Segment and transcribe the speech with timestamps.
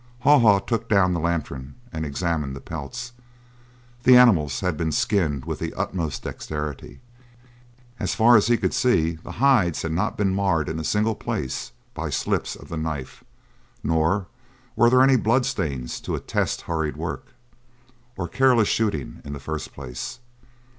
[0.21, 3.13] Haw Haw took down the lantern and examined the pelts.
[4.01, 7.01] The animals had been skinned with the utmost dexterity.
[7.99, 11.13] As far as he could see the hides had not been marred in a single
[11.13, 13.23] place by slips of the knife,
[13.83, 14.25] nor
[14.75, 17.27] were there any blood stains to attest hurried work,
[18.17, 20.17] or careless shooting in the first place.